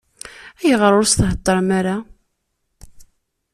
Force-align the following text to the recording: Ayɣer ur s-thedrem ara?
Ayɣer 0.61 0.91
ur 0.99 1.05
s-thedrem 1.07 1.69
ara? 1.79 1.95